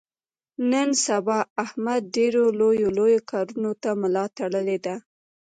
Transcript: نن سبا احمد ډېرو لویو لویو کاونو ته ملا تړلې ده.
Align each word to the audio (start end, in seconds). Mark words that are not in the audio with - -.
نن 0.71 0.89
سبا 1.05 1.39
احمد 1.63 2.01
ډېرو 2.15 2.43
لویو 2.59 2.89
لویو 2.97 3.21
کاونو 3.31 3.71
ته 3.81 3.89
ملا 4.01 4.25
تړلې 4.37 4.77
ده. 4.85 4.95